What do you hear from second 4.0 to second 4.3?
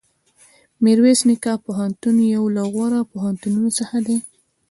دی.